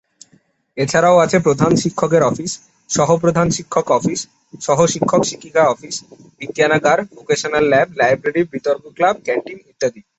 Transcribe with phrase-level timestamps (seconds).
[0.77, 2.51] এছাড়াও আছে প্রধান শিক্ষকের অফিস,
[2.89, 4.19] সহঃপ্রধান শিক্ষক অফিস,
[4.61, 5.95] সহঃশিক্ষক-শিক্ষিকা অফিস,
[6.39, 10.01] বিজ্ঞানাগার, ভোকেশনাল ল্যাব, লাইব্রেরী, বিতর্ক ক্লাব, ক্যান্টিন ইত্যাদি।